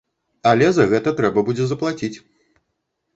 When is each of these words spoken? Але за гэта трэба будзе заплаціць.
Але 0.51 0.69
за 0.77 0.85
гэта 0.93 1.13
трэба 1.19 1.43
будзе 1.49 1.67
заплаціць. 1.73 2.13